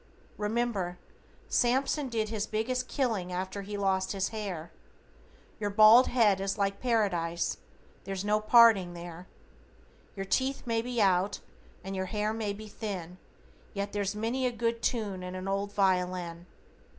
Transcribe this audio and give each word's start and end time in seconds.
Remember, 0.35 0.97
Samson 1.47 2.09
did 2.09 2.29
his 2.29 2.47
biggest 2.47 2.87
killing 2.87 3.31
after 3.31 3.61
he 3.61 3.77
lost 3.77 4.13
his 4.13 4.29
hair. 4.29 4.71
Your 5.59 5.69
bald 5.69 6.07
head 6.07 6.41
is 6.41 6.57
like 6.57 6.79
Paradise, 6.81 7.57
there's 8.05 8.25
no 8.25 8.39
parting 8.39 8.95
there. 8.95 9.27
Your 10.15 10.25
teeth 10.25 10.63
may 10.65 10.81
be 10.81 10.99
out, 10.99 11.39
and 11.83 11.95
your 11.95 12.05
hair 12.07 12.33
may 12.33 12.51
be 12.51 12.67
thin, 12.67 13.19
yet 13.75 13.91
there's 13.93 14.15
many 14.15 14.47
a 14.47 14.51
good 14.51 14.81
tune 14.81 15.21
in 15.21 15.35
an 15.35 15.47
old 15.47 15.71
violin. 15.71 16.47